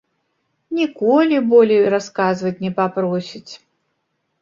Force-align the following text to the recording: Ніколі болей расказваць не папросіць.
Ніколі 0.79 1.37
болей 1.53 1.83
расказваць 1.97 2.55
не 2.67 2.75
папросіць. 2.83 3.49